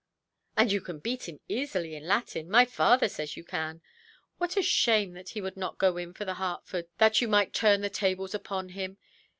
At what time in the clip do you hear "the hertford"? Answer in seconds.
6.25-6.87